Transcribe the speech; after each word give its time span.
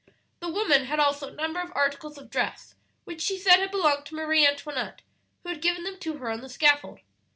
"The 0.39 0.49
woman 0.49 0.85
had 0.85 0.97
also 0.99 1.27
a 1.27 1.31
number 1.35 1.59
of 1.59 1.71
articles 1.75 2.17
of 2.17 2.31
dress 2.31 2.73
which 3.03 3.21
she 3.21 3.37
said 3.37 3.57
had 3.59 3.69
belonged 3.69 4.07
to 4.07 4.15
Marie 4.15 4.47
Antoinette, 4.47 5.03
who 5.43 5.49
had 5.49 5.61
given 5.61 5.83
them 5.83 5.99
to 5.99 6.17
her 6.17 6.31
on 6.31 6.41
the 6.41 6.49
scaffold. 6.49 7.01